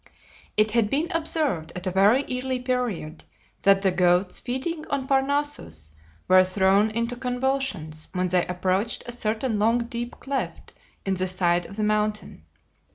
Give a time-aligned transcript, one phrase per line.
[0.57, 3.23] It had been observed at a very early period
[3.61, 5.91] that the goats feeding on Parnassus
[6.27, 10.73] were thrown into convulsions when they approached a certain long deep cleft
[11.05, 12.43] in the side of the mountain.